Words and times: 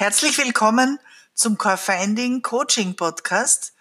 Herzlich 0.00 0.38
willkommen 0.38 0.98
zum 1.34 1.58
Core 1.58 1.76
Finding 1.76 2.40
Coaching 2.40 2.96
Podcast 2.96 3.74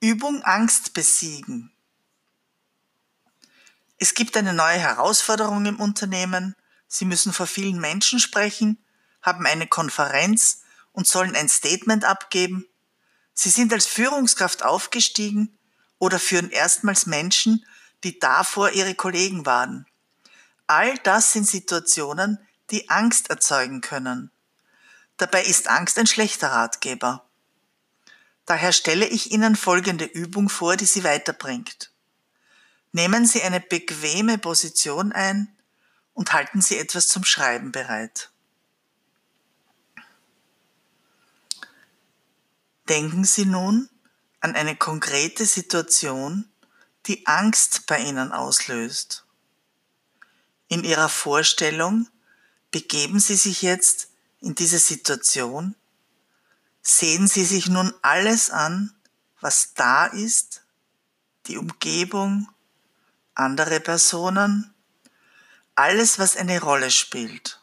Übung 0.00 0.42
Angst 0.42 0.94
besiegen. 0.94 1.70
Es 3.98 4.14
gibt 4.14 4.38
eine 4.38 4.54
neue 4.54 4.78
Herausforderung 4.78 5.66
im 5.66 5.78
Unternehmen. 5.78 6.56
Sie 6.88 7.04
müssen 7.04 7.30
vor 7.30 7.46
vielen 7.46 7.78
Menschen 7.78 8.20
sprechen, 8.20 8.82
haben 9.20 9.44
eine 9.44 9.66
Konferenz 9.66 10.62
und 10.92 11.06
sollen 11.06 11.36
ein 11.36 11.50
Statement 11.50 12.06
abgeben. 12.06 12.66
Sie 13.34 13.50
sind 13.50 13.70
als 13.70 13.84
Führungskraft 13.84 14.62
aufgestiegen 14.64 15.58
oder 15.98 16.18
führen 16.18 16.48
erstmals 16.48 17.04
Menschen, 17.04 17.66
die 18.02 18.18
davor 18.18 18.70
ihre 18.70 18.94
Kollegen 18.94 19.44
waren. 19.44 19.84
All 20.68 20.96
das 21.02 21.32
sind 21.32 21.46
Situationen, 21.46 22.38
die 22.70 22.88
Angst 22.88 23.28
erzeugen 23.28 23.82
können. 23.82 24.30
Dabei 25.16 25.44
ist 25.44 25.68
Angst 25.68 25.98
ein 25.98 26.06
schlechter 26.06 26.48
Ratgeber. 26.48 27.24
Daher 28.44 28.72
stelle 28.72 29.06
ich 29.06 29.32
Ihnen 29.32 29.56
folgende 29.56 30.04
Übung 30.04 30.48
vor, 30.48 30.76
die 30.76 30.84
Sie 30.84 31.04
weiterbringt. 31.04 31.90
Nehmen 32.92 33.26
Sie 33.26 33.42
eine 33.42 33.60
bequeme 33.60 34.38
Position 34.38 35.12
ein 35.12 35.56
und 36.14 36.32
halten 36.32 36.60
Sie 36.60 36.78
etwas 36.78 37.08
zum 37.08 37.24
Schreiben 37.24 37.72
bereit. 37.72 38.30
Denken 42.88 43.24
Sie 43.24 43.46
nun 43.46 43.88
an 44.40 44.54
eine 44.54 44.76
konkrete 44.76 45.44
Situation, 45.44 46.48
die 47.06 47.26
Angst 47.26 47.86
bei 47.86 47.98
Ihnen 47.98 48.32
auslöst. 48.32 49.24
In 50.68 50.84
Ihrer 50.84 51.08
Vorstellung 51.08 52.08
begeben 52.70 53.18
Sie 53.18 53.36
sich 53.36 53.62
jetzt 53.62 54.10
in 54.46 54.54
dieser 54.54 54.78
Situation, 54.78 55.74
sehen 56.80 57.26
Sie 57.26 57.44
sich 57.44 57.68
nun 57.68 57.92
alles 58.02 58.50
an, 58.50 58.94
was 59.40 59.74
da 59.74 60.06
ist, 60.06 60.62
die 61.46 61.58
Umgebung, 61.58 62.48
andere 63.34 63.80
Personen, 63.80 64.72
alles, 65.74 66.20
was 66.20 66.36
eine 66.36 66.60
Rolle 66.60 66.92
spielt. 66.92 67.60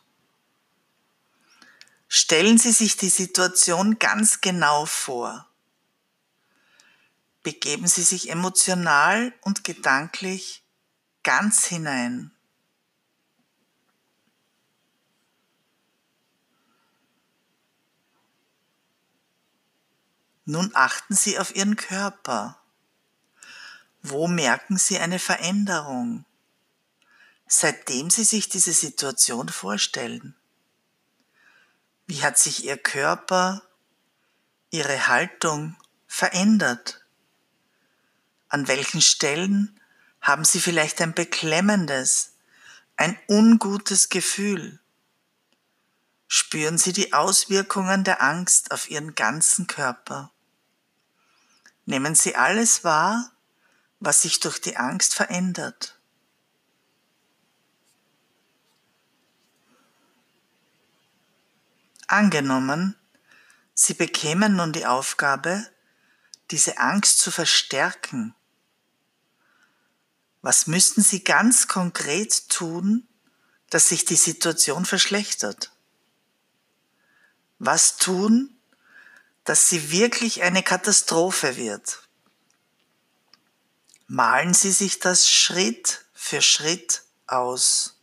Stellen 2.09 2.57
Sie 2.57 2.73
sich 2.73 2.97
die 2.97 3.09
Situation 3.09 3.97
ganz 3.97 4.41
genau 4.41 4.85
vor. 4.85 5.47
Begeben 7.43 7.87
Sie 7.87 8.03
sich 8.03 8.29
emotional 8.29 9.33
und 9.41 9.63
gedanklich 9.63 10.63
ganz 11.23 11.65
hinein. 11.65 12.31
Nun 20.45 20.71
achten 20.73 21.15
Sie 21.15 21.39
auf 21.39 21.55
Ihren 21.55 21.77
Körper. 21.77 22.59
Wo 24.01 24.27
merken 24.27 24.77
Sie 24.77 24.99
eine 24.99 25.19
Veränderung, 25.19 26.25
seitdem 27.47 28.09
Sie 28.09 28.25
sich 28.25 28.49
diese 28.49 28.73
Situation 28.73 29.47
vorstellen? 29.47 30.35
Wie 32.07 32.21
hat 32.21 32.37
sich 32.37 32.65
Ihr 32.65 32.77
Körper, 32.77 33.61
Ihre 34.69 35.07
Haltung 35.07 35.77
verändert? 36.07 37.05
An 38.49 38.67
welchen 38.67 39.01
Stellen 39.01 39.79
haben 40.19 40.43
Sie 40.43 40.59
vielleicht 40.59 41.01
ein 41.01 41.13
beklemmendes, 41.13 42.33
ein 42.97 43.17
ungutes 43.29 44.09
Gefühl? 44.09 44.81
Spüren 46.27 46.77
Sie 46.77 46.91
die 46.91 47.13
Auswirkungen 47.13 48.03
der 48.03 48.21
Angst 48.21 48.71
auf 48.71 48.89
Ihren 48.89 49.15
ganzen 49.15 49.67
Körper? 49.67 50.32
Nehmen 51.85 52.15
Sie 52.15 52.35
alles 52.35 52.83
wahr, 52.83 53.31
was 53.99 54.21
sich 54.21 54.39
durch 54.39 54.59
die 54.59 54.77
Angst 54.77 55.13
verändert. 55.13 55.99
Angenommen, 62.07 62.95
Sie 63.73 63.93
bekämen 63.93 64.55
nun 64.55 64.71
die 64.71 64.85
Aufgabe, 64.85 65.67
diese 66.51 66.77
Angst 66.77 67.19
zu 67.19 67.31
verstärken. 67.31 68.35
Was 70.41 70.67
müssten 70.67 71.01
Sie 71.01 71.23
ganz 71.23 71.67
konkret 71.67 72.49
tun, 72.49 73.07
dass 73.69 73.89
sich 73.89 74.05
die 74.05 74.15
Situation 74.17 74.85
verschlechtert? 74.85 75.71
Was 77.57 77.97
tun, 77.97 78.55
dass 79.43 79.69
sie 79.69 79.91
wirklich 79.91 80.43
eine 80.43 80.63
Katastrophe 80.63 81.57
wird. 81.57 82.07
Malen 84.07 84.53
Sie 84.53 84.71
sich 84.71 84.99
das 84.99 85.29
Schritt 85.29 86.05
für 86.13 86.41
Schritt 86.41 87.03
aus. 87.25 87.99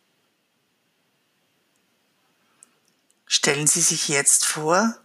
Stellen 3.27 3.67
Sie 3.67 3.81
sich 3.81 4.09
jetzt 4.09 4.45
vor, 4.45 4.99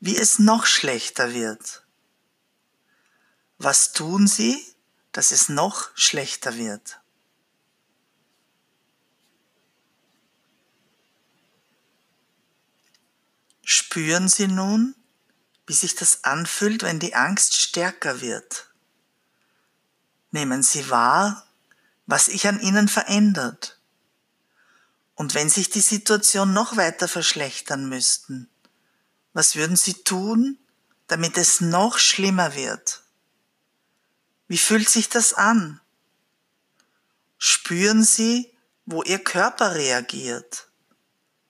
wie 0.00 0.16
es 0.16 0.38
noch 0.38 0.66
schlechter 0.66 1.34
wird. 1.34 1.84
Was 3.58 3.92
tun 3.92 4.26
Sie, 4.26 4.60
dass 5.12 5.30
es 5.30 5.48
noch 5.48 5.90
schlechter 5.94 6.56
wird? 6.56 7.00
Spüren 13.62 14.28
Sie 14.28 14.48
nun, 14.48 14.96
wie 15.70 15.74
sich 15.74 15.94
das 15.94 16.24
anfühlt, 16.24 16.82
wenn 16.82 16.98
die 16.98 17.14
Angst 17.14 17.56
stärker 17.56 18.20
wird. 18.20 18.74
Nehmen 20.32 20.64
Sie 20.64 20.90
wahr, 20.90 21.46
was 22.06 22.24
sich 22.24 22.48
an 22.48 22.58
Ihnen 22.58 22.88
verändert. 22.88 23.78
Und 25.14 25.34
wenn 25.34 25.48
sich 25.48 25.70
die 25.70 25.80
Situation 25.80 26.52
noch 26.52 26.76
weiter 26.76 27.06
verschlechtern 27.06 27.88
müssten, 27.88 28.50
was 29.32 29.54
würden 29.54 29.76
Sie 29.76 29.94
tun, 30.02 30.58
damit 31.06 31.38
es 31.38 31.60
noch 31.60 31.98
schlimmer 31.98 32.56
wird? 32.56 33.04
Wie 34.48 34.58
fühlt 34.58 34.88
sich 34.88 35.08
das 35.08 35.34
an? 35.34 35.80
Spüren 37.38 38.02
Sie, 38.02 38.52
wo 38.86 39.04
Ihr 39.04 39.22
Körper 39.22 39.76
reagiert, 39.76 40.66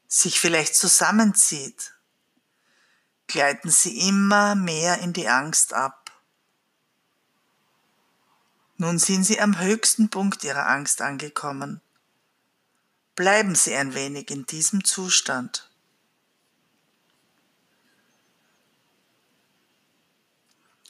sich 0.08 0.38
vielleicht 0.38 0.76
zusammenzieht? 0.76 1.94
Gleiten 3.30 3.70
sie 3.70 4.08
immer 4.08 4.54
mehr 4.54 4.98
in 4.98 5.12
die 5.12 5.28
Angst 5.28 5.72
ab. 5.72 6.10
Nun 8.76 8.98
sind 8.98 9.24
sie 9.24 9.40
am 9.40 9.58
höchsten 9.60 10.10
Punkt 10.10 10.42
ihrer 10.42 10.66
Angst 10.66 11.00
angekommen. 11.00 11.80
Bleiben 13.14 13.54
Sie 13.54 13.74
ein 13.74 13.94
wenig 13.94 14.30
in 14.30 14.46
diesem 14.46 14.82
Zustand. 14.82 15.70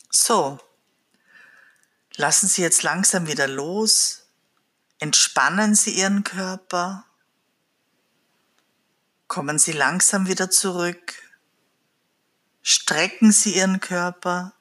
So, 0.09 0.61
lassen 2.15 2.49
Sie 2.49 2.63
jetzt 2.63 2.85
langsam 2.85 3.27
wieder 3.27 3.49
los, 3.49 4.29
entspannen 4.99 5.75
Sie 5.75 5.99
Ihren 5.99 6.23
Körper, 6.23 7.05
kommen 9.27 9.59
Sie 9.59 9.73
langsam 9.73 10.29
wieder 10.29 10.51
zurück 10.51 11.30
Strecken 12.91 13.31
Sie 13.31 13.55
Ihren 13.55 13.79
Körper 13.79 14.53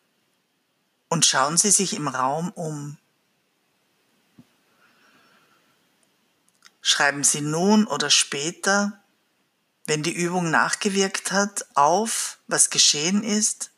und 1.08 1.26
schauen 1.26 1.58
Sie 1.58 1.72
sich 1.72 1.96
im 1.96 2.08
Raum 2.08 2.52
um. 2.52 3.00
Schreiben 6.80 7.24
Sie 7.24 7.42
nun 7.42 7.88
oder 7.88 8.12
später, 8.12 9.02
wenn 9.88 10.04
die 10.04 10.14
Übung 10.14 10.52
nachgewirkt 10.52 11.32
hat, 11.32 11.66
auf, 11.74 12.38
was 12.46 12.70
geschehen 12.70 13.24
ist, 13.24 13.72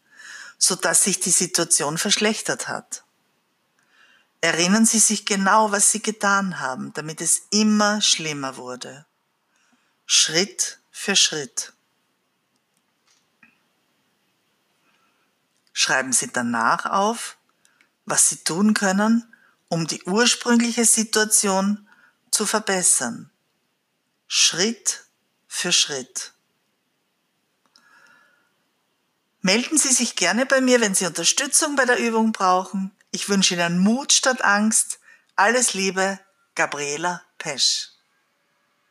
so 0.57 0.75
dass 0.75 1.05
sich 1.05 1.21
die 1.21 1.31
Situation 1.31 1.97
verschlechtert 1.97 2.67
hat. 2.67 3.05
Erinnern 4.41 4.85
Sie 4.85 4.99
sich 4.99 5.25
genau, 5.25 5.71
was 5.71 5.93
Sie 5.93 6.01
getan 6.01 6.59
haben, 6.59 6.91
damit 6.91 7.21
es 7.21 7.43
immer 7.51 8.01
schlimmer 8.01 8.57
wurde. 8.57 9.05
Schritt 10.05 10.79
für 10.91 11.15
Schritt. 11.15 11.71
Schreiben 15.83 16.13
Sie 16.13 16.27
danach 16.31 16.85
auf, 16.85 17.37
was 18.05 18.29
Sie 18.29 18.43
tun 18.43 18.75
können, 18.75 19.33
um 19.67 19.87
die 19.87 20.03
ursprüngliche 20.03 20.85
Situation 20.85 21.89
zu 22.29 22.45
verbessern. 22.45 23.31
Schritt 24.27 25.05
für 25.47 25.71
Schritt. 25.71 26.33
Melden 29.41 29.79
Sie 29.79 29.91
sich 29.91 30.15
gerne 30.15 30.45
bei 30.45 30.61
mir, 30.61 30.81
wenn 30.81 30.93
Sie 30.93 31.07
Unterstützung 31.07 31.75
bei 31.75 31.85
der 31.85 31.97
Übung 31.97 32.31
brauchen. 32.31 32.91
Ich 33.09 33.27
wünsche 33.27 33.55
Ihnen 33.55 33.79
Mut 33.79 34.13
statt 34.13 34.43
Angst. 34.43 34.99
Alles 35.35 35.73
Liebe, 35.73 36.19
Gabriela 36.53 37.23
Pesch. 37.39 37.90